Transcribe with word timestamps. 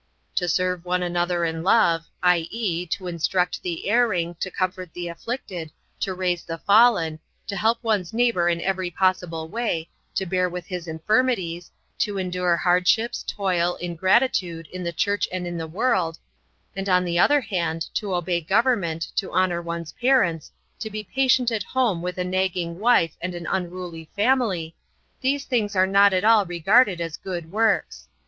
To 0.37 0.47
serve 0.47 0.83
one 0.83 1.03
another 1.03 1.45
in 1.45 1.61
love, 1.61 2.05
i.e., 2.23 2.87
to 2.87 3.05
instruct 3.05 3.61
the 3.61 3.87
erring, 3.87 4.33
to 4.39 4.49
comfort 4.49 4.91
the 4.95 5.07
afflicted, 5.07 5.69
to 5.99 6.15
raise 6.15 6.41
the 6.43 6.57
fallen, 6.57 7.19
to 7.45 7.55
help 7.55 7.77
one's 7.83 8.11
neighbor 8.11 8.49
in 8.49 8.59
every 8.61 8.89
possible 8.89 9.47
way, 9.47 9.91
to 10.15 10.25
bear 10.25 10.49
with 10.49 10.65
his 10.65 10.87
infirmities, 10.87 11.69
to 11.99 12.17
endure 12.17 12.57
hardships, 12.57 13.21
toil, 13.27 13.75
ingratitude 13.75 14.65
in 14.73 14.83
the 14.83 14.91
Church 14.91 15.27
and 15.31 15.45
in 15.45 15.59
the 15.59 15.67
world, 15.67 16.17
and 16.75 16.89
on 16.89 17.05
the 17.05 17.19
other 17.19 17.41
hand 17.41 17.85
to 17.93 18.15
obey 18.15 18.41
government, 18.41 19.03
to 19.17 19.31
honor 19.31 19.61
one's 19.61 19.91
parents, 19.91 20.51
to 20.79 20.89
be 20.89 21.03
patient 21.03 21.51
at 21.51 21.61
home 21.61 22.01
with 22.01 22.17
a 22.17 22.23
nagging 22.23 22.79
wife 22.79 23.15
and 23.21 23.35
an 23.35 23.45
unruly 23.51 24.09
family, 24.15 24.75
these 25.21 25.45
things 25.45 25.75
are 25.75 25.85
not 25.85 26.11
at 26.11 26.23
all 26.25 26.43
regarded 26.43 26.99
as 26.99 27.17
good 27.17 27.51
works. 27.51 28.07